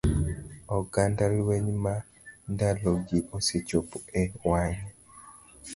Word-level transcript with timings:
Oganda 0.77 1.23
lweny 1.35 1.71
ma 1.83 1.95
ndalogi 2.51 3.19
osechopo 3.37 3.97
e 4.21 4.23
wang'e. 4.49 4.89